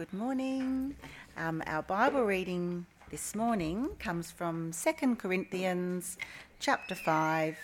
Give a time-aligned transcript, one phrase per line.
[0.00, 0.96] Good morning.
[1.36, 6.16] Um, our Bible reading this morning comes from 2 Corinthians
[6.58, 7.58] chapter 5,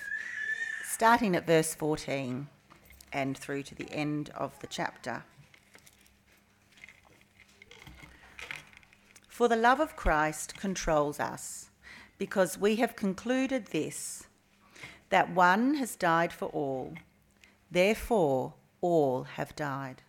[0.85, 2.47] starting at verse 14
[3.11, 5.25] and through to the end of the chapter.
[9.29, 11.71] For the love of Christ controls us,
[12.19, 14.27] because we have concluded this
[15.09, 16.97] that one has died for all,
[17.71, 20.03] therefore all have died.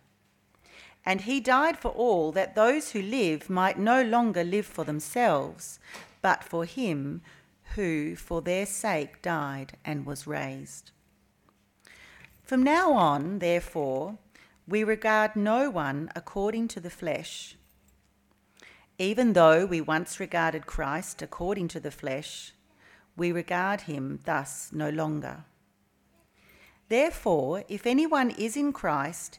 [1.08, 5.78] And he died for all, that those who live might no longer live for themselves,
[6.20, 7.22] but for him
[7.76, 10.90] who for their sake died and was raised.
[12.42, 14.18] From now on, therefore,
[14.66, 17.56] we regard no one according to the flesh.
[18.98, 22.52] Even though we once regarded Christ according to the flesh,
[23.16, 25.44] we regard him thus no longer.
[26.90, 29.38] Therefore, if anyone is in Christ,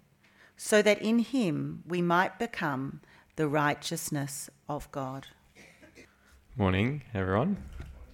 [0.63, 3.01] so that in him we might become
[3.35, 5.25] the righteousness of God.
[6.55, 7.57] Morning, everyone.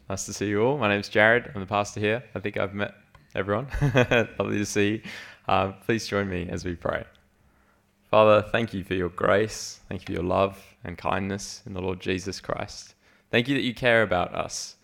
[0.10, 0.78] Nice to see you all.
[0.78, 1.52] My name's Jared.
[1.54, 2.24] I'm the pastor here.
[2.34, 2.96] I think I've met
[3.36, 3.68] everyone.
[4.40, 5.02] Lovely to see you.
[5.46, 7.04] Uh, please join me as we pray.
[8.10, 9.82] Father, thank you for your grace.
[9.90, 12.96] Thank you for your love and kindness in the Lord Jesus Christ.
[13.30, 14.78] Thank you that you care about us.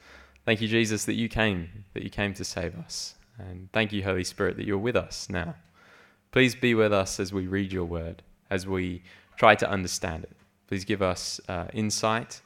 [0.46, 3.16] Thank you, Jesus, that you came, that you came to save us.
[3.40, 5.56] And thank you, Holy Spirit, that you're with us now.
[6.34, 9.04] Please be with us as we read your word, as we
[9.38, 10.36] try to understand it.
[10.68, 12.42] Please give us uh, insight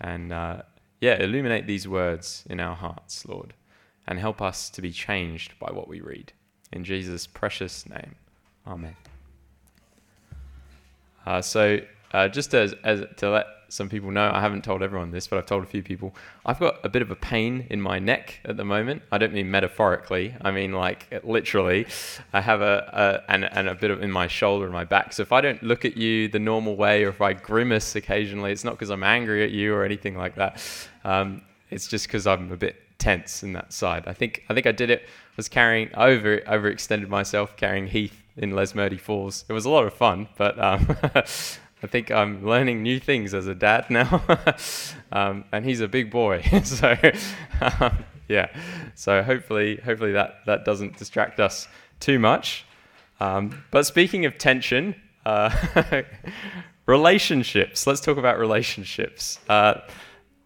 [0.00, 0.62] and, uh,
[1.00, 3.52] yeah, illuminate these words in our hearts, Lord,
[4.06, 6.32] and help us to be changed by what we read.
[6.70, 8.14] In Jesus' precious name,
[8.68, 8.96] Amen.
[11.26, 11.80] Uh, so,
[12.12, 15.38] uh, just as, as to let some people know, I haven't told everyone this, but
[15.38, 16.14] I've told a few people.
[16.44, 19.02] I've got a bit of a pain in my neck at the moment.
[19.10, 20.34] I don't mean metaphorically.
[20.40, 21.86] I mean like literally.
[22.32, 25.12] I have a, a and, and a bit of in my shoulder and my back.
[25.12, 28.52] So if I don't look at you the normal way, or if I grimace occasionally,
[28.52, 30.62] it's not because I'm angry at you or anything like that.
[31.04, 34.04] Um, it's just because I'm a bit tense in that side.
[34.06, 35.02] I think I think I did it.
[35.02, 39.44] I was carrying over overextended myself carrying Heath in Lesmurdie Falls.
[39.48, 40.96] It was a lot of fun, but um,
[41.84, 44.22] I think I'm learning new things as a dad now,
[45.12, 46.40] um, and he's a big boy.
[46.64, 46.96] so
[47.60, 48.48] um, yeah,
[48.94, 51.68] so hopefully hopefully that that doesn't distract us
[52.00, 52.64] too much.
[53.20, 54.94] Um, but speaking of tension,
[55.26, 55.50] uh,
[56.86, 57.86] relationships.
[57.86, 59.38] Let's talk about relationships.
[59.46, 59.74] Uh,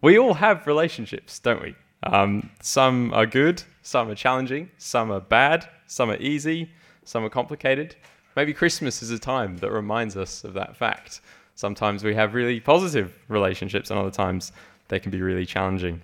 [0.01, 1.73] we all have relationships, don't we?
[2.03, 6.69] Um, some are good, some are challenging, some are bad, some are easy,
[7.05, 7.95] some are complicated.
[8.39, 11.19] Maybe Christmas is a time that reminds us of that fact.
[11.55, 14.53] Sometimes we have really positive relationships, and other times
[14.87, 16.03] they can be really challenging.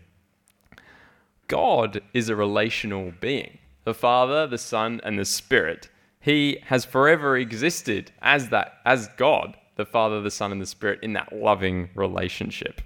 [1.48, 5.88] God is a relational being the Father, the Son, and the Spirit.
[6.20, 11.00] He has forever existed as that, as God, the Father, the Son, and the Spirit,
[11.02, 12.82] in that loving relationship.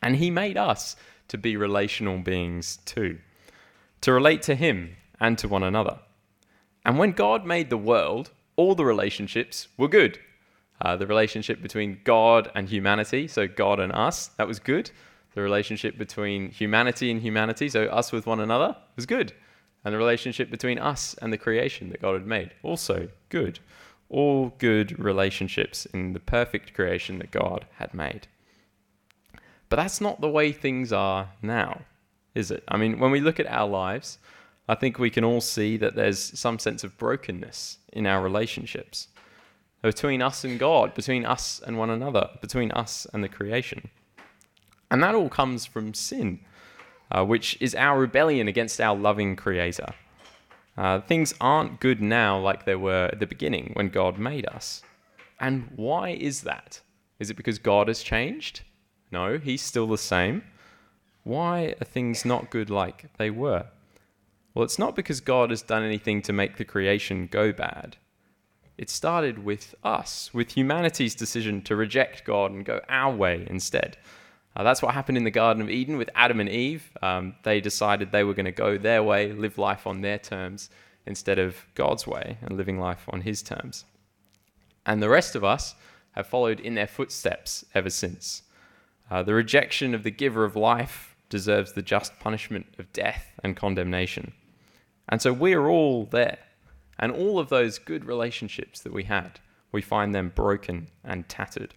[0.00, 0.96] And He made us
[1.28, 3.18] to be relational beings too,
[4.00, 5.98] to relate to Him and to one another.
[6.86, 10.18] And when God made the world, all the relationships were good.
[10.80, 14.90] Uh, the relationship between God and humanity, so God and us, that was good.
[15.34, 19.32] The relationship between humanity and humanity, so us with one another, was good.
[19.84, 23.60] And the relationship between us and the creation that God had made, also good.
[24.08, 28.26] All good relationships in the perfect creation that God had made.
[29.68, 31.82] But that's not the way things are now,
[32.34, 32.62] is it?
[32.68, 34.18] I mean, when we look at our lives,
[34.72, 39.08] I think we can all see that there's some sense of brokenness in our relationships
[39.82, 43.90] between us and God, between us and one another, between us and the creation.
[44.90, 46.40] And that all comes from sin,
[47.10, 49.92] uh, which is our rebellion against our loving Creator.
[50.78, 54.80] Uh, things aren't good now like they were at the beginning when God made us.
[55.38, 56.80] And why is that?
[57.18, 58.62] Is it because God has changed?
[59.10, 60.44] No, He's still the same.
[61.24, 63.66] Why are things not good like they were?
[64.54, 67.96] Well, it's not because God has done anything to make the creation go bad.
[68.76, 73.96] It started with us, with humanity's decision to reject God and go our way instead.
[74.54, 76.90] Uh, that's what happened in the Garden of Eden with Adam and Eve.
[77.00, 80.68] Um, they decided they were going to go their way, live life on their terms,
[81.06, 83.84] instead of God's way and living life on His terms.
[84.84, 85.74] And the rest of us
[86.12, 88.42] have followed in their footsteps ever since.
[89.10, 93.56] Uh, the rejection of the giver of life deserves the just punishment of death and
[93.56, 94.32] condemnation.
[95.08, 96.38] And so we're all there.
[96.98, 99.40] And all of those good relationships that we had,
[99.72, 101.74] we find them broken and tattered.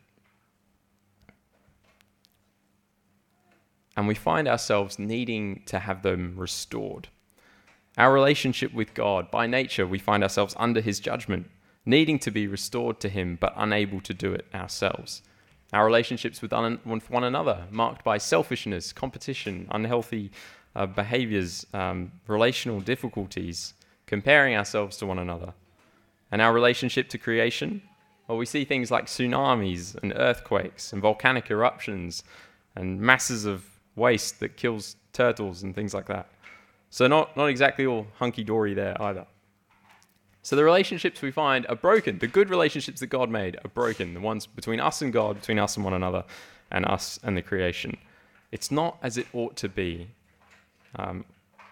[3.95, 7.07] and we find ourselves needing to have them restored.
[7.97, 11.49] Our relationship with God, by nature, we find ourselves under His judgment,
[11.85, 15.21] needing to be restored to Him, but unable to do it ourselves.
[15.71, 20.31] Our relationships with, one another, marked by selfishness, competition, unhealthy
[20.75, 23.73] uh, behaviors, um, relational difficulties,
[24.05, 25.53] comparing ourselves to one another.
[26.31, 27.81] And our relationship to creation,
[28.27, 32.23] well, we see things like tsunamis and earthquakes and volcanic eruptions
[32.75, 36.27] and masses of waste that kills turtles and things like that.
[36.89, 39.25] So, not, not exactly all hunky dory there either.
[40.41, 42.19] So, the relationships we find are broken.
[42.19, 44.13] The good relationships that God made are broken.
[44.13, 46.23] The ones between us and God, between us and one another,
[46.71, 47.97] and us and the creation.
[48.51, 50.07] It's not as it ought to be.
[50.97, 51.25] Um,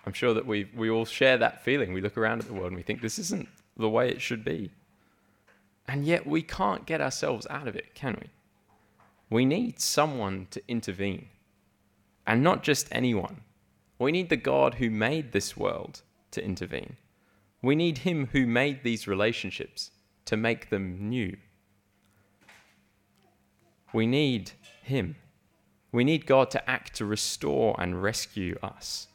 [0.06, 1.94] I'm sure that we, we all share that feeling.
[1.94, 3.48] We look around at the world and we think this isn't
[3.78, 4.72] the way it should be.
[5.88, 8.30] And yet we can't get ourselves out of it, can we?
[9.30, 11.28] We need someone to intervene.
[12.26, 13.42] And not just anyone.
[14.00, 16.98] We need the God who made this world to intervene.
[17.62, 19.92] We need Him who made these relationships
[20.26, 21.38] to make them new.
[23.94, 25.16] We need Him.
[25.92, 29.08] We need God to act to restore and rescue us.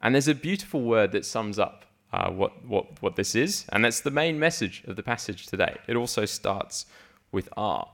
[0.00, 3.84] And there's a beautiful word that sums up uh, what, what, what this is, and
[3.84, 5.76] that's the main message of the passage today.
[5.86, 6.86] It also starts
[7.32, 7.88] with R.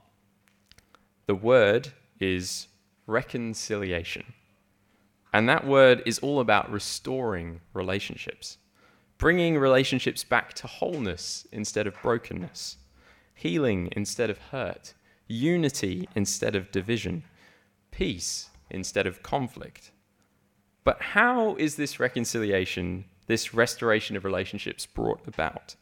[1.26, 2.68] The word is
[3.06, 4.34] reconciliation.
[5.32, 8.58] And that word is all about restoring relationships,
[9.18, 12.76] bringing relationships back to wholeness instead of brokenness,
[13.34, 14.94] healing instead of hurt,
[15.26, 17.24] unity instead of division,
[17.90, 19.90] peace instead of conflict.
[20.84, 25.74] But how is this reconciliation, this restoration of relationships brought about?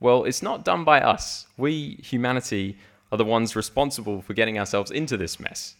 [0.00, 1.46] Well, it's not done by us.
[1.56, 2.78] We, humanity,
[3.12, 5.76] are the ones responsible for getting ourselves into this mess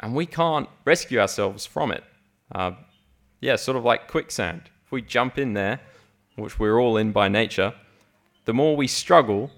[0.00, 2.04] and we can't rescue ourselves from it.
[2.52, 2.72] Uh,
[3.40, 4.62] yeah, sort of like quicksand.
[4.84, 5.80] If we jump in there,
[6.36, 7.74] which we're all in by nature,
[8.44, 9.50] the more we struggle,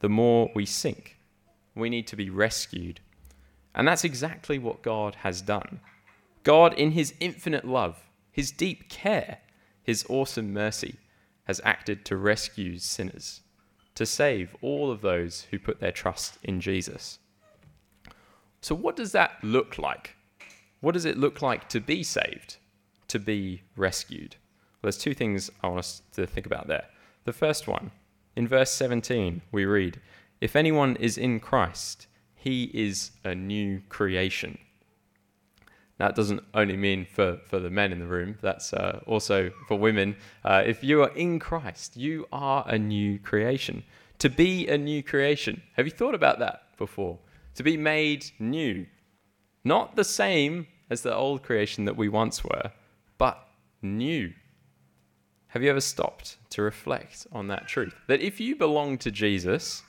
[0.00, 1.16] the more we sink.
[1.74, 3.00] We need to be rescued.
[3.74, 5.80] And that's exactly what God has done.
[6.48, 9.40] God, in his infinite love, his deep care,
[9.82, 10.96] his awesome mercy,
[11.44, 13.42] has acted to rescue sinners,
[13.94, 17.18] to save all of those who put their trust in Jesus.
[18.62, 20.16] So, what does that look like?
[20.80, 22.56] What does it look like to be saved,
[23.08, 24.36] to be rescued?
[24.80, 26.86] Well, there's two things I want us to think about there.
[27.24, 27.90] The first one,
[28.36, 30.00] in verse 17, we read,
[30.40, 34.56] If anyone is in Christ, he is a new creation.
[35.98, 39.78] That doesn't only mean for, for the men in the room, that's uh, also for
[39.78, 40.16] women.
[40.44, 43.82] Uh, if you are in Christ, you are a new creation.
[44.20, 45.62] To be a new creation.
[45.76, 47.18] Have you thought about that before?
[47.58, 48.86] to be made new.
[49.64, 52.70] Not the same as the old creation that we once were,
[53.18, 53.48] but
[53.82, 54.32] new.
[55.48, 57.96] Have you ever stopped to reflect on that truth?
[58.06, 59.82] That if you belong to Jesus,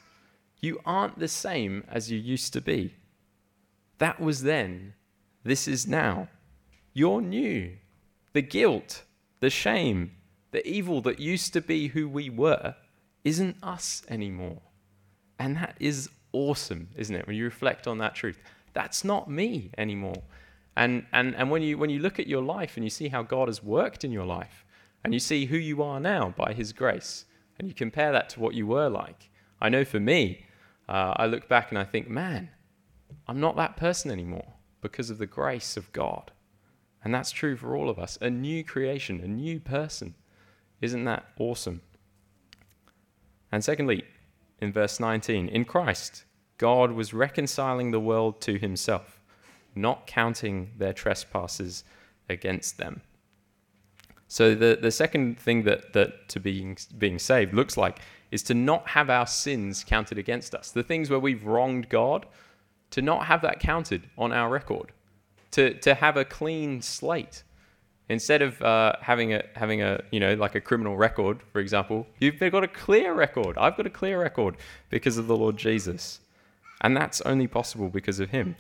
[0.60, 2.96] you aren't the same as you used to be.
[4.00, 4.96] That was then,
[5.44, 6.28] this is now.
[6.94, 7.78] You're new.
[8.34, 9.04] The guilt,
[9.40, 10.12] the shame,
[10.52, 12.76] the evil that used to be who we were
[13.24, 14.62] isn't us anymore.
[15.38, 17.26] And that is awesome, isn't it?
[17.26, 18.40] When you reflect on that truth,
[18.74, 20.22] that's not me anymore.
[20.76, 23.24] And, and, and when, you, when you look at your life and you see how
[23.24, 24.66] God has worked in your life,
[25.04, 27.26] and you see who you are now by His grace,
[27.58, 29.30] and you compare that to what you were like,
[29.62, 30.46] I know for me,
[30.88, 32.50] uh, I look back and I think, man,
[33.28, 36.32] I'm not that person anymore because of the grace of God.
[37.04, 38.18] And that's true for all of us.
[38.22, 40.16] A new creation, a new person.
[40.82, 41.82] Isn't that awesome?
[43.52, 44.04] And secondly,
[44.62, 45.48] in verse 19.
[45.50, 46.26] In Christ,
[46.58, 49.22] God was reconciling the world to himself,
[49.76, 51.84] not counting their trespasses
[52.28, 53.02] against them.
[54.28, 58.00] So the, the second thing that, that to being, being saved looks like
[58.32, 60.72] is to not have our sins counted against us.
[60.72, 62.28] The things where we've wronged God,
[62.92, 64.92] to not have that counted on our record.
[65.52, 67.44] to, to have a clean slate.
[68.08, 72.08] Instead of uh, having a having a you know like a criminal record, for example,
[72.20, 73.56] you've got a clear record.
[73.58, 74.58] I've got a clear record
[74.90, 76.20] because of the Lord Jesus,
[76.82, 78.56] and that's only possible because of Him.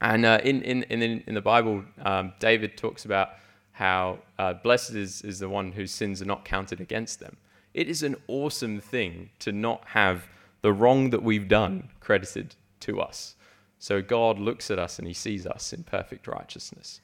[0.00, 3.30] And uh, in, in in in the Bible, um, David talks about
[3.72, 7.36] how uh, blessed is is the one whose sins are not counted against them.
[7.74, 10.28] It is an awesome thing to not have
[10.62, 13.34] the wrong that we've done credited to us.
[13.80, 17.00] So God looks at us and He sees us in perfect righteousness.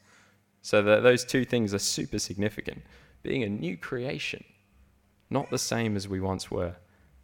[0.61, 2.83] So that those two things are super significant.
[3.23, 4.45] Being a new creation,
[5.31, 6.77] not the same as we once were,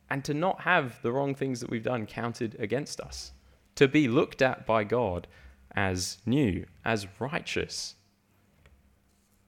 [0.08, 3.32] and to not have the wrong things that we've done counted against us,
[3.74, 5.28] to be looked at by God
[5.76, 7.94] as new, as righteous.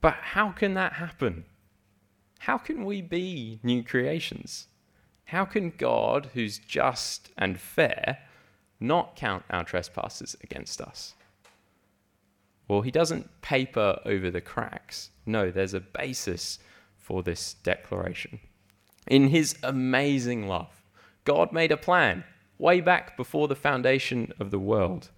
[0.01, 1.45] But how can that happen?
[2.39, 4.67] How can we be new creations?
[5.25, 8.19] How can God, who's just and fair,
[8.87, 11.15] not count our trespasses against us?
[12.67, 15.11] Well, he doesn't paper over the cracks.
[15.25, 16.59] No, there's a basis
[16.97, 18.39] for this declaration.
[19.07, 20.81] In his amazing love,
[21.25, 22.23] God made a plan
[22.57, 25.09] way back before the foundation of the world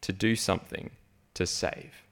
[0.00, 0.90] to do something
[1.34, 2.02] to save.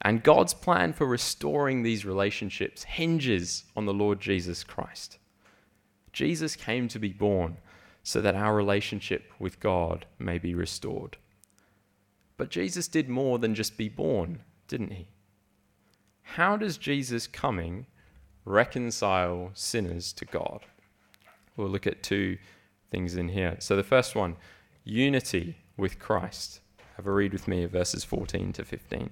[0.00, 5.18] And God's plan for restoring these relationships hinges on the Lord Jesus Christ.
[6.12, 7.58] Jesus came to be born
[8.02, 11.16] so that our relationship with God may be restored.
[12.36, 15.08] But Jesus did more than just be born, didn't he?
[16.22, 17.86] How does Jesus coming
[18.44, 20.60] reconcile sinners to God?
[21.56, 22.38] We'll look at two
[22.90, 23.56] things in here.
[23.58, 24.36] So the first one,
[24.84, 26.60] unity with Christ.
[26.96, 29.10] Have a read with me of verses 14 to 15.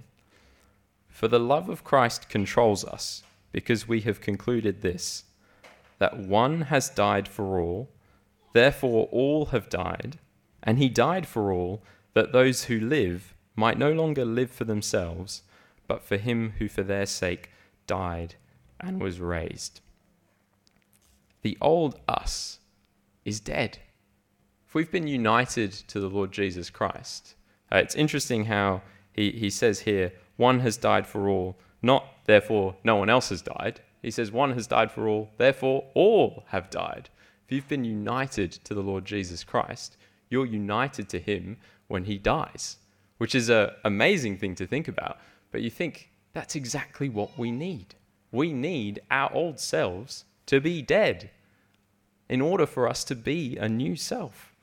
[1.09, 5.25] For the love of Christ controls us, because we have concluded this
[5.99, 7.90] that one has died for all,
[8.52, 10.19] therefore all have died,
[10.62, 11.83] and he died for all
[12.14, 15.42] that those who live might no longer live for themselves,
[15.87, 17.50] but for him who for their sake
[17.87, 18.35] died
[18.78, 19.80] and was raised.
[21.42, 22.59] The old us
[23.25, 23.78] is dead.
[24.66, 27.35] If we've been united to the Lord Jesus Christ,
[27.73, 32.76] uh, it's interesting how he, he says here, one has died for all, not therefore
[32.85, 33.80] no one else has died.
[34.00, 37.11] He says, one has died for all, therefore all have died.
[37.50, 39.97] If you've been united to the Lord Jesus Christ,
[40.28, 41.57] you're united to him
[41.88, 42.76] when he dies,
[43.19, 45.19] which is an amazing thing to think about.
[45.50, 47.97] But you think that's exactly what we need.
[48.30, 51.30] We need our old selves to be dead
[52.28, 54.54] in order for us to be a new self.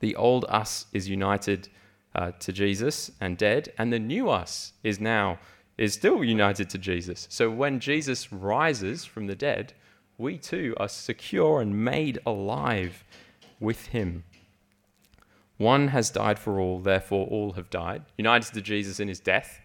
[0.00, 1.68] The old us is united
[2.16, 5.38] uh, to Jesus and dead, and the new us is now
[5.78, 7.28] is still united to Jesus.
[7.30, 9.72] So when Jesus rises from the dead,
[10.20, 13.04] we too are secure and made alive
[13.58, 14.24] with him.
[15.56, 18.02] One has died for all, therefore all have died.
[18.16, 19.60] United to Jesus in his death,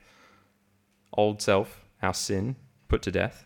[1.13, 2.55] old self, our sin,
[2.87, 3.45] put to death.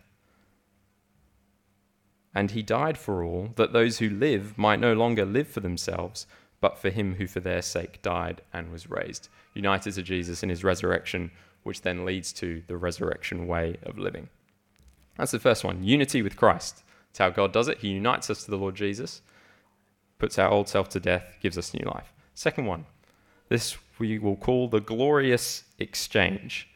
[2.34, 6.28] And he died for all, that those who live might no longer live for themselves,
[6.62, 9.30] but for him who for their sake died and was raised.
[9.54, 11.32] United to Jesus in his resurrection,
[11.64, 14.30] which then leads to the resurrection way of living.
[15.18, 16.84] That's the first one unity with Christ.
[17.10, 17.80] That's how God does it.
[17.80, 19.22] He unites us to the Lord Jesus,
[20.18, 22.14] puts our old self to death, gives us new life.
[22.34, 22.86] Second one,
[23.50, 26.70] this we will call the glorious exchange.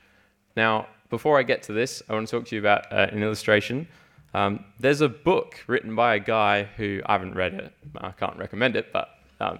[0.56, 3.24] Now, before I get to this, I want to talk to you about uh, an
[3.24, 3.88] illustration.
[4.34, 7.72] Um, there's a book written by a guy who I haven't read it.
[7.98, 9.10] I can't recommend it, but
[9.40, 9.60] um,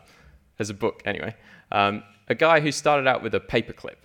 [0.58, 1.36] there's a book anyway.
[1.72, 3.98] Um, a guy who started out with a paperclip,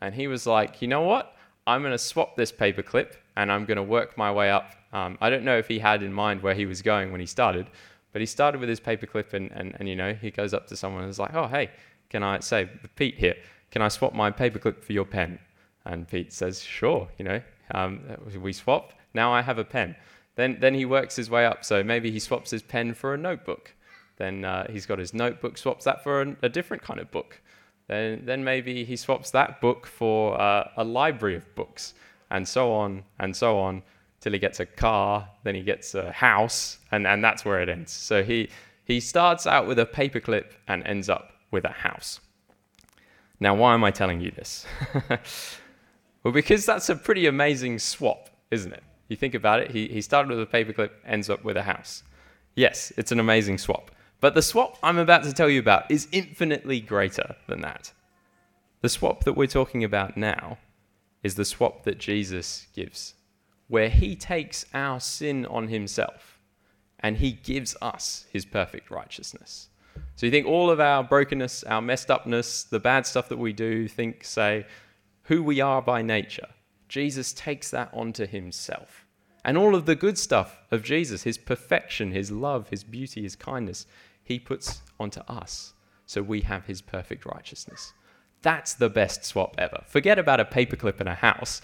[0.00, 1.36] and he was like, you know what?
[1.66, 4.74] I'm going to swap this paperclip, and I'm going to work my way up.
[4.96, 7.26] Um, I don't know if he had in mind where he was going when he
[7.26, 7.66] started,
[8.12, 10.76] but he started with his paperclip, and, and, and you know, he goes up to
[10.76, 11.70] someone and is like, oh, hey,
[12.08, 13.34] can I say, Pete here,
[13.70, 15.38] can I swap my paperclip for your pen?
[15.84, 18.00] And Pete says, sure, you know, um,
[18.40, 18.94] we swap.
[19.12, 19.96] Now I have a pen.
[20.34, 21.62] Then, then he works his way up.
[21.62, 23.74] So maybe he swaps his pen for a notebook.
[24.16, 27.42] Then uh, he's got his notebook, swaps that for a, a, different kind of book.
[27.86, 31.92] Then, then maybe he swaps that book for uh, a library of books,
[32.30, 33.82] and so on and so on
[34.26, 37.68] till he gets a car, then he gets a house, and, and that's where it
[37.68, 37.92] ends.
[37.92, 38.48] So he,
[38.82, 42.18] he starts out with a paperclip and ends up with a house.
[43.38, 44.66] Now, why am I telling you this?
[46.24, 48.82] well, because that's a pretty amazing swap, isn't it?
[49.06, 52.02] You think about it, he, he started with a paperclip, ends up with a house.
[52.56, 53.92] Yes, it's an amazing swap.
[54.18, 57.92] But the swap I'm about to tell you about is infinitely greater than that.
[58.80, 60.58] The swap that we're talking about now
[61.22, 63.14] is the swap that Jesus gives
[63.68, 66.38] where he takes our sin on himself
[67.00, 69.68] and he gives us his perfect righteousness.
[70.14, 73.52] So you think all of our brokenness, our messed upness, the bad stuff that we
[73.52, 74.66] do, think, say,
[75.24, 76.48] who we are by nature.
[76.88, 79.04] Jesus takes that onto himself.
[79.44, 83.36] And all of the good stuff of Jesus, his perfection, his love, his beauty, his
[83.36, 83.86] kindness,
[84.22, 85.74] he puts onto us.
[86.06, 87.92] So we have his perfect righteousness.
[88.42, 89.82] That's the best swap ever.
[89.86, 91.60] Forget about a paperclip in a house.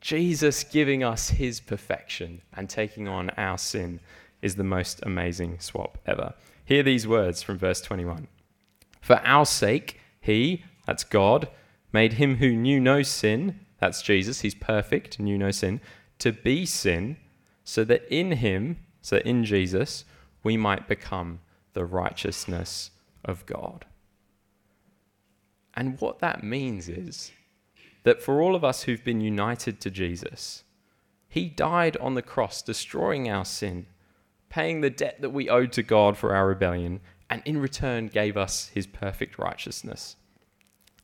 [0.00, 4.00] Jesus giving us his perfection and taking on our sin
[4.40, 6.34] is the most amazing swap ever.
[6.64, 8.28] Hear these words from verse 21
[9.00, 11.48] For our sake, he, that's God,
[11.92, 15.80] made him who knew no sin, that's Jesus, he's perfect, knew no sin,
[16.18, 17.16] to be sin,
[17.64, 20.04] so that in him, so in Jesus,
[20.42, 21.40] we might become
[21.72, 22.90] the righteousness
[23.24, 23.86] of God.
[25.74, 27.30] And what that means is
[28.02, 30.64] that for all of us who've been united to Jesus,
[31.28, 33.86] he died on the cross, destroying our sin,
[34.48, 38.36] paying the debt that we owed to God for our rebellion, and in return gave
[38.36, 40.16] us his perfect righteousness.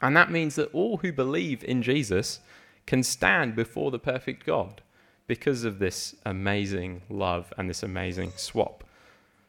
[0.00, 2.40] And that means that all who believe in Jesus
[2.86, 4.82] can stand before the perfect God
[5.26, 8.84] because of this amazing love and this amazing swap.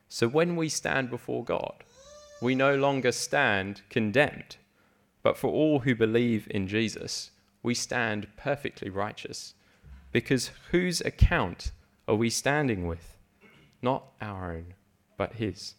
[0.08, 1.84] So when we stand before God,
[2.42, 4.58] we no longer stand condemned,
[5.24, 7.32] but for all who believe in Jesus,
[7.65, 9.55] we stand perfectly righteous.
[10.12, 11.72] Because whose account
[12.07, 13.17] are we standing with?
[13.81, 14.75] Not our own,
[15.17, 15.75] but His.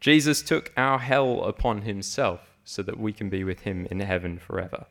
[0.00, 4.38] Jesus took our hell upon Himself so that we can be with Him in heaven
[4.38, 4.84] forever.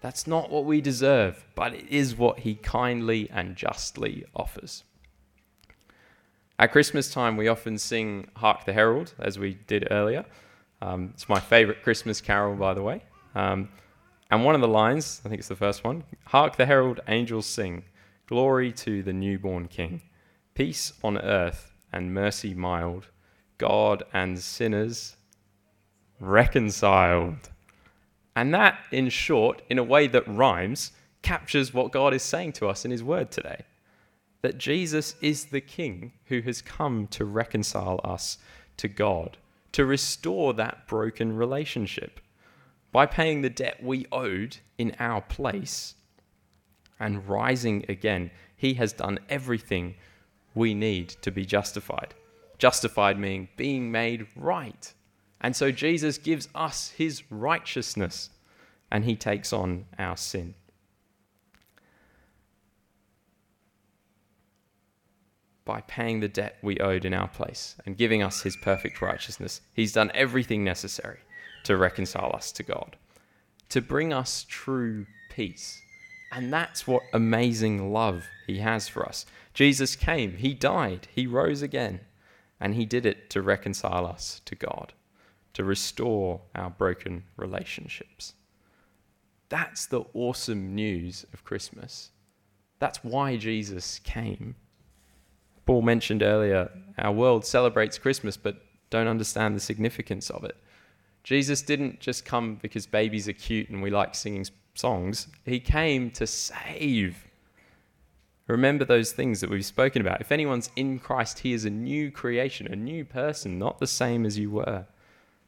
[0.00, 4.84] That's not what we deserve, but it is what He kindly and justly offers.
[6.58, 10.24] At Christmas time, we often sing Hark the Herald, as we did earlier.
[10.80, 13.02] Um, it's my favorite Christmas carol, by the way.
[13.34, 13.68] Um,
[14.30, 17.46] and one of the lines, I think it's the first one Hark the herald angels
[17.46, 17.84] sing,
[18.26, 20.02] glory to the newborn King,
[20.54, 23.08] peace on earth and mercy mild,
[23.58, 25.16] God and sinners
[26.20, 27.50] reconciled.
[28.34, 30.92] And that, in short, in a way that rhymes,
[31.22, 33.64] captures what God is saying to us in His Word today.
[34.42, 38.38] That Jesus is the King who has come to reconcile us
[38.76, 39.38] to God,
[39.72, 42.20] to restore that broken relationship
[42.96, 45.96] by paying the debt we owed in our place
[46.98, 49.94] and rising again, he has done everything
[50.54, 52.14] we need to be justified.
[52.56, 54.94] Justified meaning being made right.
[55.42, 58.30] And so Jesus gives us his righteousness
[58.90, 60.54] and he takes on our sin.
[65.66, 69.60] By paying the debt we owed in our place and giving us his perfect righteousness,
[69.74, 71.18] he's done everything necessary
[71.66, 72.96] to reconcile us to God,
[73.68, 75.82] to bring us true peace.
[76.30, 79.26] And that's what amazing love he has for us.
[79.52, 82.00] Jesus came, he died, he rose again,
[82.60, 84.92] and he did it to reconcile us to God,
[85.54, 88.34] to restore our broken relationships.
[89.48, 92.10] That's the awesome news of Christmas.
[92.78, 94.54] That's why Jesus came.
[95.64, 100.56] Paul mentioned earlier, our world celebrates Christmas but don't understand the significance of it.
[101.26, 105.26] Jesus didn't just come because babies are cute and we like singing songs.
[105.44, 107.26] He came to save.
[108.46, 110.20] Remember those things that we've spoken about.
[110.20, 114.24] If anyone's in Christ, he is a new creation, a new person, not the same
[114.24, 114.86] as you were,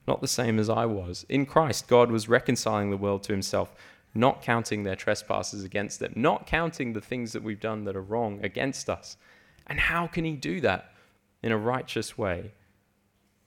[0.08, 1.24] not the same as I was.
[1.28, 3.72] In Christ, God was reconciling the world to himself,
[4.16, 8.02] not counting their trespasses against them, not counting the things that we've done that are
[8.02, 9.16] wrong against us.
[9.68, 10.92] And how can he do that?
[11.40, 12.50] In a righteous way,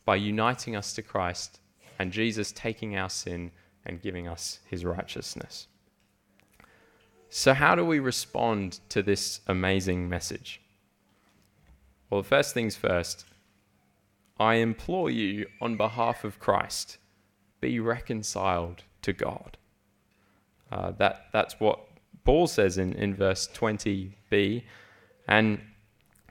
[0.06, 1.60] by uniting us to Christ
[2.02, 3.52] and Jesus taking our sin
[3.86, 5.68] and giving us his righteousness.
[7.30, 10.62] So, how do we respond to this amazing message?
[12.10, 13.26] Well, first things first,
[14.40, 16.98] I implore you on behalf of Christ,
[17.60, 19.58] be reconciled to God.
[20.72, 21.82] Uh, that, that's what
[22.26, 24.64] Paul says in, in verse 20b.
[25.28, 25.62] And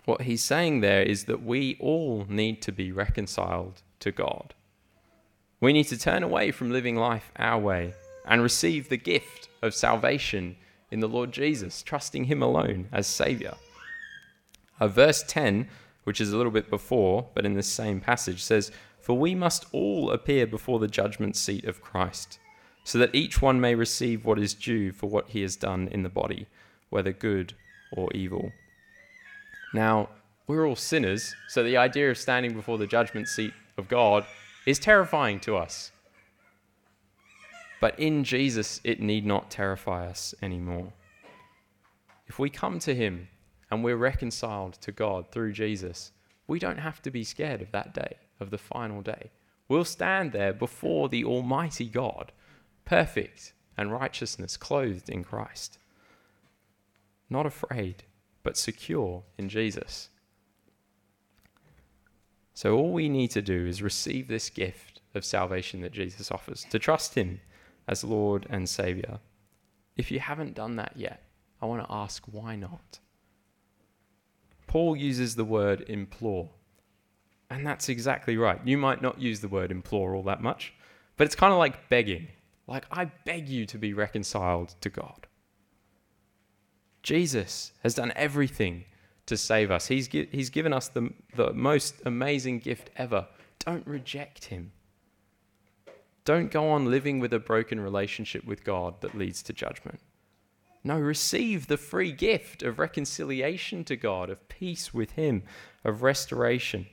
[0.05, 4.55] what he's saying there is that we all need to be reconciled to God.
[5.61, 7.93] We need to turn away from living life our way
[8.25, 10.57] and receive the gift of salvation
[10.91, 13.55] in the Lord Jesus, trusting Him alone as Saviour.
[14.81, 15.69] Uh, verse 10,
[16.05, 19.67] which is a little bit before, but in the same passage, says, For we must
[19.73, 22.39] all appear before the judgment seat of Christ,
[22.83, 26.03] so that each one may receive what is due for what he has done in
[26.03, 26.47] the body,
[26.89, 27.53] whether good
[27.93, 28.53] or evil.
[29.75, 30.09] Now,
[30.47, 34.25] we're all sinners, so the idea of standing before the judgment seat of God
[34.71, 35.93] is terrifying to us.
[37.81, 40.93] But in Jesus, it need not terrify us anymore.
[42.27, 43.29] If we come to Him
[43.71, 46.13] and we're reconciled to God through Jesus,
[46.47, 49.31] we don't have to be scared of that day, of the final day.
[49.69, 52.33] We'll stand there before the Almighty God,
[52.85, 55.79] perfect and righteousness clothed in Christ.
[57.29, 58.05] Not afraid,
[58.43, 60.11] but secure in Jesus.
[62.61, 66.67] So, all we need to do is receive this gift of salvation that Jesus offers,
[66.69, 67.41] to trust Him
[67.89, 69.21] as Lord and Savior.
[69.97, 71.23] If you haven't done that yet,
[71.63, 72.99] I want to ask why not?
[74.67, 76.51] Paul uses the word implore,
[77.49, 78.61] and that's exactly right.
[78.63, 80.75] You might not use the word implore all that much,
[81.17, 82.29] but it's kind of like begging.
[82.67, 85.29] Like, I beg you to be reconciled to God.
[87.03, 88.85] Jesus has done everything
[89.31, 89.87] to save us.
[89.87, 93.27] He's, gi- he's given us the, the most amazing gift ever.
[93.59, 94.73] Don't reject him.
[96.25, 100.01] Don't go on living with a broken relationship with God that leads to judgment.
[100.83, 105.43] No, receive the free gift of reconciliation to God, of peace with Him,
[105.85, 106.87] of restoration.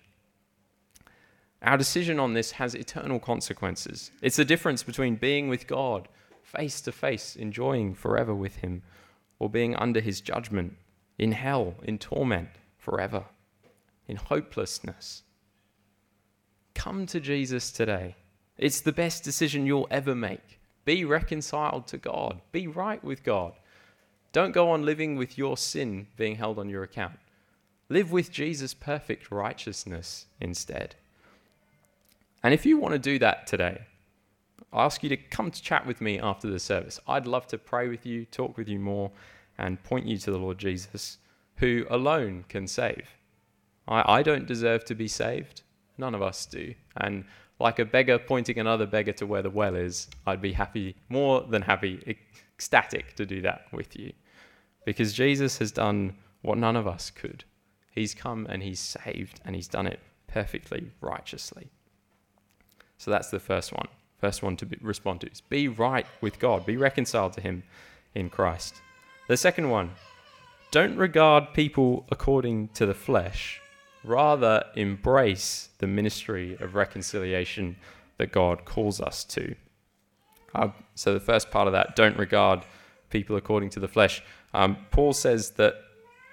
[1.62, 4.12] Our decision on this has eternal consequences.
[4.22, 6.08] It's the difference between being with God
[6.44, 8.84] face to face, enjoying forever with Him,
[9.40, 10.78] or being under His judgment
[11.18, 13.26] in hell, in torment forever,
[14.08, 15.24] in hopelessness.
[16.74, 18.16] Come to Jesus today.
[18.58, 20.60] It's the best decision you'll ever make.
[20.86, 23.54] Be reconciled to God, be right with God.
[24.32, 27.20] Don't go on living with your sin being held on your account.
[27.90, 30.96] Live with Jesus' perfect righteousness instead.
[32.44, 33.82] And if you want to do that today,
[34.72, 37.00] I ask you to come to chat with me after the service.
[37.08, 39.12] I'd love to pray with you, talk with you more,
[39.58, 41.18] and point you to the Lord Jesus,
[41.56, 43.10] who alone can save.
[43.88, 45.64] I, I don't deserve to be saved.
[45.98, 46.74] None of us do.
[46.98, 47.26] And
[47.60, 51.42] like a beggar pointing another beggar to where the well is, I'd be happy, more
[51.42, 52.18] than happy,
[52.56, 54.14] ecstatic to do that with you.
[54.86, 57.44] Because Jesus has done what none of us could.
[57.92, 61.72] He's come and he's saved, and he's done it perfectly, righteously.
[62.98, 63.88] So that's the first one.
[64.20, 67.64] First one to be, respond to is be right with God, be reconciled to him
[68.14, 68.82] in Christ.
[69.28, 69.92] The second one,
[70.72, 73.60] don't regard people according to the flesh,
[74.06, 77.76] rather embrace the ministry of reconciliation
[78.20, 79.54] that God calls us to.
[80.56, 82.66] Uh, so, the first part of that, don't regard
[83.10, 84.24] people according to the flesh.
[84.54, 85.76] Um, Paul says that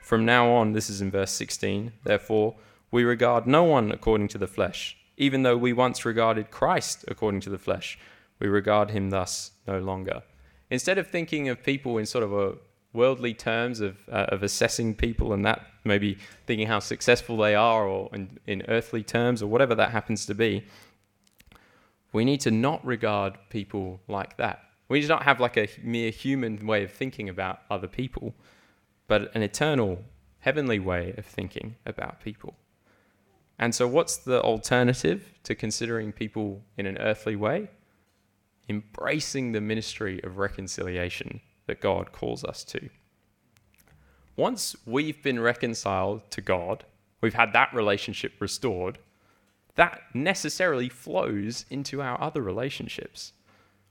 [0.00, 2.54] from now on, this is in verse 16, therefore,
[2.92, 4.96] we regard no one according to the flesh.
[5.16, 7.98] Even though we once regarded Christ according to the flesh,
[8.38, 10.22] we regard him thus no longer.
[10.70, 12.54] Instead of thinking of people in sort of a
[12.94, 17.87] worldly terms of, uh, of assessing people and that, maybe thinking how successful they are
[17.87, 20.64] or in, in earthly terms or whatever that happens to be,
[22.12, 24.61] we need to not regard people like that.
[24.88, 28.35] We need to not have like a mere human way of thinking about other people,
[29.09, 29.98] but an eternal,
[30.38, 32.54] heavenly way of thinking about people.
[33.59, 37.70] And so, what's the alternative to considering people in an earthly way?
[38.68, 42.88] Embracing the ministry of reconciliation that God calls us to.
[44.37, 46.85] Once we've been reconciled to God,
[47.20, 48.98] we've had that relationship restored,
[49.77, 53.33] that necessarily flows into our other relationships.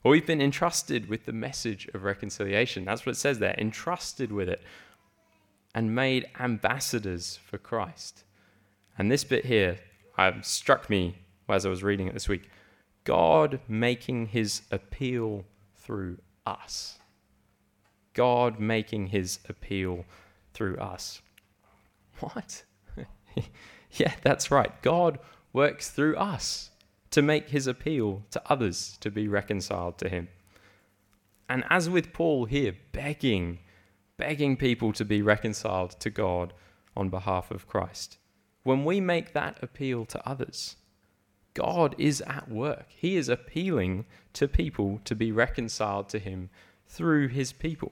[0.04, 2.84] We've been entrusted with the message of reconciliation.
[2.84, 4.62] That's what it says there entrusted with it
[5.74, 8.24] and made ambassadors for Christ.
[8.98, 9.78] And this bit here
[10.18, 11.18] uh, struck me
[11.50, 12.50] as I was reading it this week
[13.04, 17.00] God making his appeal through us.
[18.14, 20.06] God making his appeal
[20.54, 21.22] through us.
[22.20, 22.64] What?
[23.92, 24.82] yeah, that's right.
[24.82, 25.20] God
[25.52, 26.72] works through us
[27.12, 30.28] to make his appeal to others to be reconciled to him.
[31.50, 33.60] And as with Paul here, begging,
[34.18, 36.54] begging people to be reconciled to God
[36.96, 38.18] on behalf of Christ.
[38.64, 40.78] When we make that appeal to others,
[41.54, 42.88] God is at work.
[42.90, 46.50] He is appealing to people to be reconciled to him
[46.88, 47.92] through his people.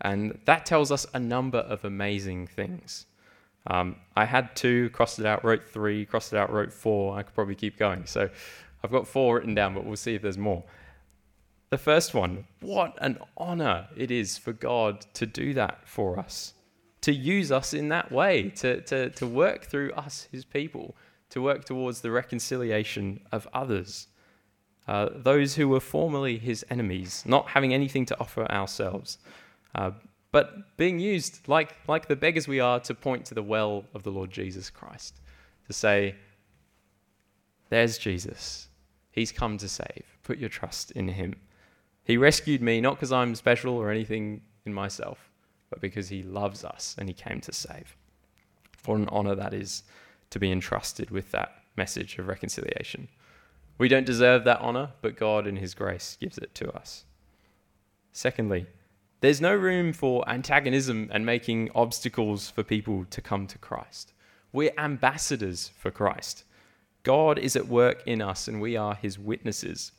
[0.00, 3.06] And that tells us a number of amazing things.
[3.66, 7.16] Um, I had two, crossed it out, wrote three, crossed it out, wrote four.
[7.16, 8.06] I could probably keep going.
[8.06, 8.30] So
[8.82, 10.64] I've got four written down, but we'll see if there's more.
[11.68, 16.54] The first one, what an honor it is for God to do that for us,
[17.02, 20.96] to use us in that way, to, to, to work through us, his people,
[21.28, 24.08] to work towards the reconciliation of others.
[24.88, 29.18] Uh, those who were formerly his enemies, not having anything to offer ourselves.
[29.74, 29.92] Uh,
[30.32, 34.02] but being used like, like the beggars we are to point to the well of
[34.02, 35.20] the Lord Jesus Christ,
[35.66, 36.14] to say,
[37.68, 38.68] There's Jesus.
[39.10, 40.04] He's come to save.
[40.22, 41.34] Put your trust in him.
[42.04, 45.30] He rescued me not because I'm special or anything in myself,
[45.68, 47.96] but because he loves us and he came to save.
[48.84, 49.82] What an honor that is
[50.30, 53.08] to be entrusted with that message of reconciliation.
[53.78, 57.04] We don't deserve that honor, but God, in His grace, gives it to us.
[58.12, 58.66] Secondly,
[59.20, 64.12] there's no room for antagonism and making obstacles for people to come to Christ.
[64.52, 66.44] We're ambassadors for Christ.
[67.02, 69.92] God is at work in us, and we are His witnesses.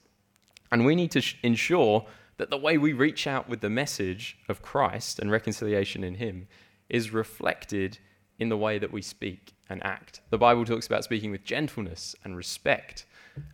[0.72, 2.06] And we need to sh- ensure
[2.38, 6.48] that the way we reach out with the message of Christ and reconciliation in Him
[6.90, 8.00] is reflected
[8.40, 10.22] in the way that we speak and act.
[10.32, 13.06] The Bible talks about speaking with gentleness and respect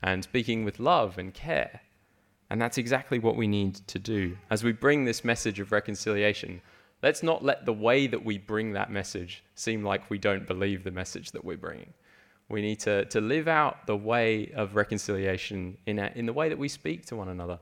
[0.01, 1.81] and speaking with love and care.
[2.49, 4.37] And that's exactly what we need to do.
[4.49, 6.61] As we bring this message of reconciliation,
[7.03, 10.83] let's not let the way that we bring that message seem like we don't believe
[10.83, 11.93] the message that we're bringing.
[12.49, 16.47] We need to, to live out the way of reconciliation in, a, in the way
[16.47, 17.59] that we speak to one another.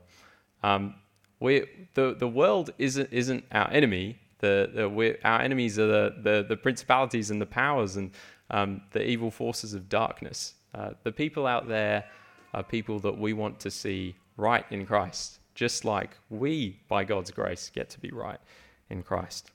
[0.62, 0.94] Um,
[1.40, 4.18] we, the, the world isn't, isn't our enemy.
[4.38, 8.12] The, the, our enemies are the, the, the, principalities and the powers and
[8.50, 10.54] um, the evil forces of darkness.
[10.72, 12.04] Uh, the people out there
[12.54, 17.30] are people that we want to see right in Christ, just like we, by God's
[17.30, 18.40] grace, get to be right
[18.90, 19.50] in Christ.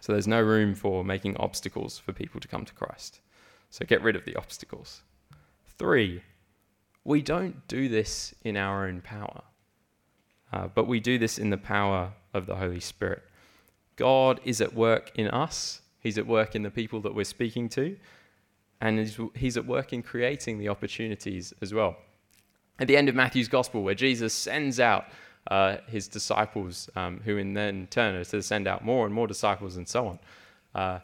[0.00, 3.20] So there's no room for making obstacles for people to come to Christ.
[3.70, 5.02] So get rid of the obstacles.
[5.78, 6.22] Three,
[7.04, 9.42] we don't do this in our own power,
[10.52, 13.22] uh, but we do this in the power of the Holy Spirit.
[13.96, 17.68] God is at work in us, He's at work in the people that we're speaking
[17.70, 17.96] to,
[18.80, 21.96] and He's, he's at work in creating the opportunities as well.
[22.78, 25.06] At the end of Matthew's Gospel, where Jesus sends out
[25.50, 29.26] uh, his disciples, um, who in then turn are to send out more and more
[29.26, 30.18] disciples and so on,
[30.74, 31.00] uh,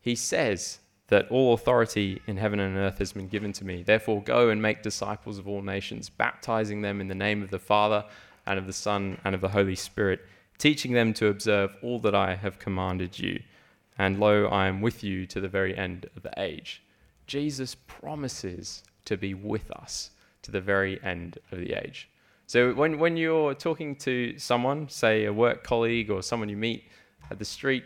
[0.00, 3.82] he says that all authority in heaven and earth has been given to me.
[3.82, 7.58] Therefore, go and make disciples of all nations, baptizing them in the name of the
[7.58, 8.04] Father
[8.46, 10.20] and of the Son and of the Holy Spirit,
[10.58, 13.40] teaching them to observe all that I have commanded you.
[13.98, 16.82] And lo, I am with you to the very end of the age.
[17.26, 20.10] Jesus promises to be with us
[20.44, 22.08] to the very end of the age.
[22.46, 26.84] So when, when you're talking to someone, say a work colleague or someone you meet
[27.30, 27.84] at the street,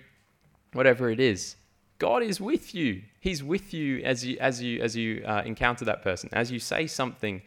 [0.72, 1.56] whatever it is,
[1.98, 3.02] God is with you.
[3.20, 6.28] He's with you as you as you as you uh, encounter that person.
[6.32, 7.42] As you say something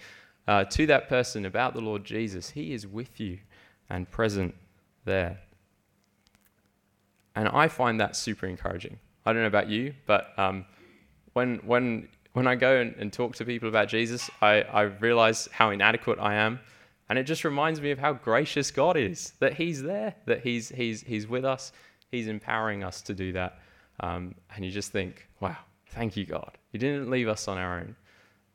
[0.48, 3.40] uh, to that person about the Lord Jesus, He is with you
[3.90, 4.54] and present
[5.06, 5.40] there.
[7.36, 9.00] And I find that super encouraging.
[9.26, 10.66] I don't know about you, but um,
[11.32, 15.50] when when when I go and, and, talk to people about Jesus, I, I realize
[15.52, 16.60] how inadequate I am.
[17.10, 20.70] And it just reminds me of how gracious God is, that He's there, that He's,
[20.70, 21.74] he's, he's with us,
[22.10, 23.60] He's empowering us to do that.
[24.00, 26.58] Um, and you just think, wow, thank you, God.
[26.72, 27.96] You didn't leave us on our own.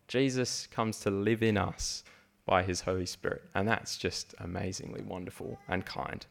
[0.08, 2.04] Jesus comes to live in us
[2.46, 3.42] by his Holy Spirit.
[3.54, 6.24] And that's just amazingly wonderful and kind.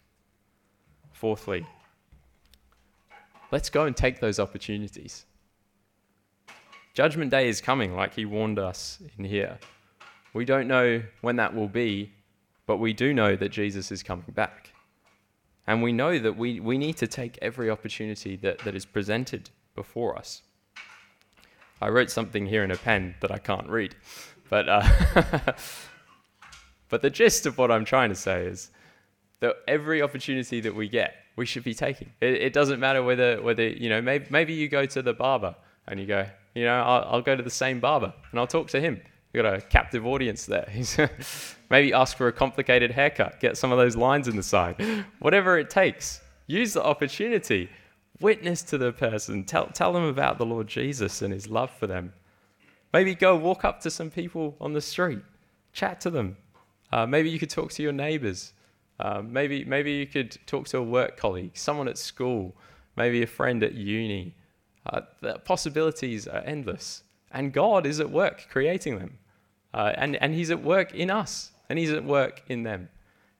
[1.11, 1.65] Fourthly,
[3.51, 5.25] let's go and take those opportunities.
[6.95, 9.59] Judgment Day is coming, like he warned us in here.
[10.33, 12.13] We don't know when that will be,
[12.65, 14.71] but we do know that Jesus is coming back.
[15.67, 19.49] And we know that we, we need to take every opportunity that, that is presented
[19.75, 20.41] before us.
[21.81, 23.93] I wrote something here in a pen that I can't read.
[24.49, 24.87] But, uh,
[26.89, 28.71] but the gist of what I'm trying to say is
[29.41, 32.11] that every opportunity that we get, we should be taking.
[32.21, 35.57] It, it doesn't matter whether, whether you know, maybe, maybe you go to the barber
[35.87, 38.67] and you go, you know, I'll, I'll go to the same barber and I'll talk
[38.69, 39.01] to him.
[39.33, 40.67] You've got a captive audience there.
[40.71, 40.97] He's
[41.69, 44.81] maybe ask for a complicated haircut, get some of those lines in the side.
[45.19, 47.69] Whatever it takes, use the opportunity.
[48.21, 49.43] Witness to the person.
[49.43, 52.13] Tell, tell them about the Lord Jesus and his love for them.
[52.93, 55.19] Maybe go walk up to some people on the street,
[55.73, 56.37] chat to them.
[56.93, 58.53] Uh, maybe you could talk to your neighbors.
[59.01, 62.55] Uh, maybe, maybe you could talk to a work colleague, someone at school,
[62.95, 64.33] maybe a friend at uni.
[64.85, 69.17] Uh, the possibilities are endless, and God is at work creating them.
[69.73, 72.89] Uh, and, and He's at work in us, and He's at work in them.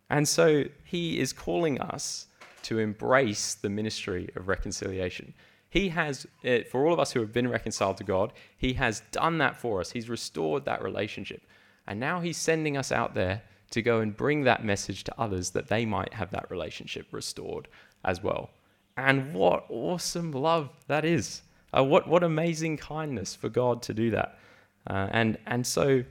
[0.10, 2.27] And so He is calling us
[2.63, 5.34] to embrace the ministry of reconciliation.
[5.69, 9.01] He has, uh, for all of us who have been reconciled to God, He has
[9.12, 9.91] done that for us.
[9.91, 11.41] He's restored that relationship.
[11.86, 15.51] And now He's sending us out there to go and bring that message to others
[15.51, 17.67] that they might have that relationship restored
[18.03, 18.49] as well.
[18.97, 21.41] And what awesome love that is.
[21.77, 24.39] Uh, what, what amazing kindness for God to do that.
[24.88, 26.03] Uh, and, and so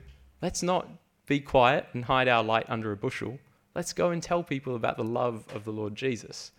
[0.45, 0.87] Let's not
[1.25, 3.39] be quiet and hide our light under a bushel.
[3.73, 6.51] Let's go and tell people about the love of the Lord Jesus.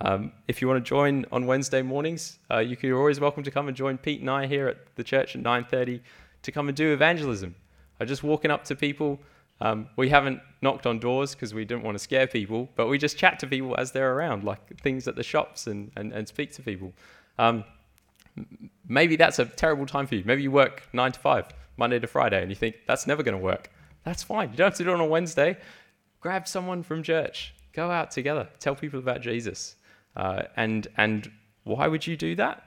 [0.00, 3.50] Um, if you want to join on Wednesday mornings, uh, you are always welcome to
[3.50, 6.00] come and join Pete and I here at the church at 9:30
[6.40, 7.54] to come and do evangelism.
[8.00, 9.20] Uh, just walking up to people.
[9.60, 12.98] Um, we haven't knocked on doors because we didn't want to scare people, but we
[12.98, 16.28] just chat to people as they're around, like things at the shops, and, and, and
[16.28, 16.92] speak to people.
[17.38, 17.64] Um,
[18.86, 20.22] maybe that's a terrible time for you.
[20.24, 23.36] Maybe you work nine to five Monday to Friday, and you think that's never going
[23.36, 23.70] to work.
[24.04, 24.50] That's fine.
[24.50, 25.56] You don't have to do it on a Wednesday.
[26.20, 27.54] Grab someone from church.
[27.72, 28.48] Go out together.
[28.58, 29.76] Tell people about Jesus.
[30.16, 31.30] Uh, and and
[31.64, 32.64] why would you do that?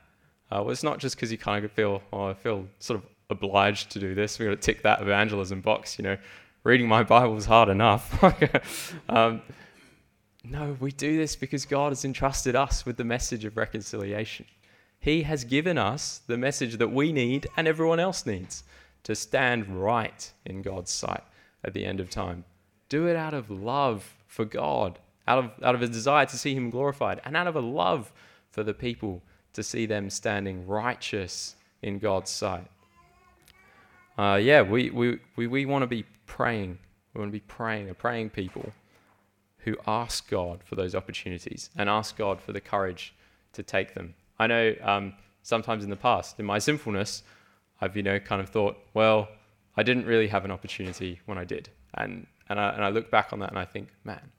[0.51, 3.05] Uh, well, it's not just because you kind of feel, oh, I feel sort of
[3.29, 4.37] obliged to do this.
[4.37, 5.97] We're going to tick that evangelism box.
[5.97, 6.17] You know,
[6.63, 8.23] reading my Bible is hard enough.
[9.09, 9.41] um,
[10.43, 14.45] no, we do this because God has entrusted us with the message of reconciliation.
[14.99, 18.63] He has given us the message that we need and everyone else needs
[19.03, 21.23] to stand right in God's sight
[21.63, 22.45] at the end of time.
[22.89, 26.53] Do it out of love for God, out of, out of a desire to see
[26.53, 28.11] Him glorified, and out of a love
[28.51, 32.67] for the people to see them standing righteous in God's sight.
[34.17, 36.79] Uh, yeah, we, we, we, we want to be praying.
[37.13, 38.71] We want to be praying, a praying people
[39.65, 43.13] who ask God for those opportunities and ask God for the courage
[43.51, 44.15] to take them.
[44.39, 45.13] I know um,
[45.43, 47.23] sometimes in the past, in my sinfulness,
[47.81, 49.27] I've you know kind of thought, well,
[49.75, 53.11] I didn't really have an opportunity when I did, and and I, and I look
[53.11, 54.31] back on that and I think, man,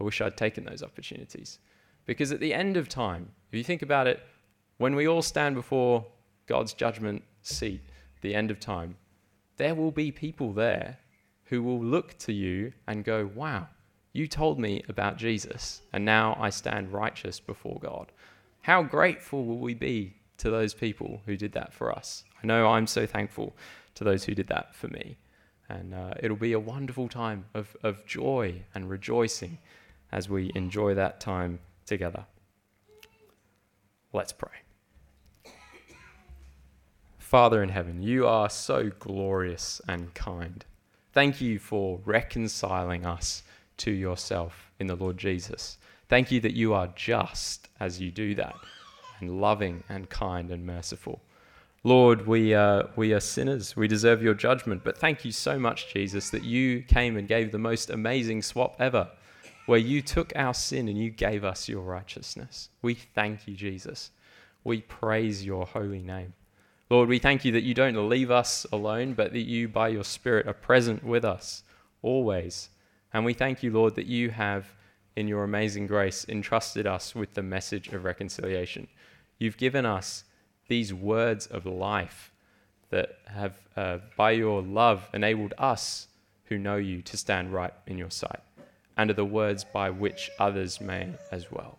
[0.00, 1.58] I wish I'd taken those opportunities,
[2.06, 4.22] because at the end of time, if you think about it,
[4.78, 6.06] when we all stand before
[6.46, 7.82] God's judgment seat,
[8.22, 8.96] the end of time,
[9.58, 10.98] there will be people there
[11.46, 13.68] who will look to you and go, wow,
[14.12, 18.12] you told me about Jesus, and now I stand righteous before God.
[18.62, 22.24] How grateful will we be to those people who did that for us?
[22.42, 23.56] I know I'm so thankful
[23.94, 25.18] to those who did that for me.
[25.68, 29.58] And uh, it'll be a wonderful time of, of joy and rejoicing
[30.12, 32.24] as we enjoy that time together.
[34.12, 34.50] Let's pray.
[37.18, 40.64] Father in heaven, you are so glorious and kind.
[41.16, 43.42] Thank you for reconciling us
[43.78, 45.78] to yourself in the Lord Jesus.
[46.10, 48.54] Thank you that you are just as you do that,
[49.18, 51.22] and loving and kind and merciful.
[51.84, 53.74] Lord, we, uh, we are sinners.
[53.74, 54.84] We deserve your judgment.
[54.84, 58.76] But thank you so much, Jesus, that you came and gave the most amazing swap
[58.78, 59.08] ever,
[59.64, 62.68] where you took our sin and you gave us your righteousness.
[62.82, 64.10] We thank you, Jesus.
[64.64, 66.34] We praise your holy name.
[66.88, 70.04] Lord, we thank you that you don't leave us alone, but that you, by your
[70.04, 71.62] Spirit, are present with us
[72.02, 72.68] always
[73.16, 74.74] and we thank you, Lord, that you have,
[75.16, 78.88] in your amazing grace, entrusted us with the message of reconciliation.
[79.38, 80.24] You've given us
[80.68, 82.30] these words of life
[82.90, 86.08] that have, uh, by your love, enabled us
[86.44, 88.40] who know you to stand right in your sight,
[88.98, 91.78] and are the words by which others may as well.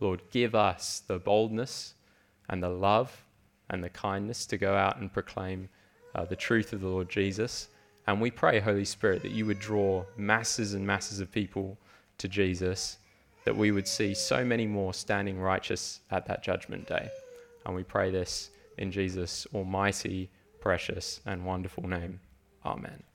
[0.00, 1.92] Lord, give us the boldness
[2.48, 3.22] and the love
[3.70, 5.68] and the kindness to go out and proclaim
[6.14, 7.68] uh, the truth of the Lord Jesus
[8.06, 11.78] and we pray, Holy Spirit, that you would draw masses and masses of people
[12.18, 12.98] to Jesus,
[13.44, 17.08] that we would see so many more standing righteous at that judgment day.
[17.64, 20.30] And we pray this in Jesus' almighty,
[20.60, 22.20] precious, and wonderful name.
[22.64, 23.09] Amen.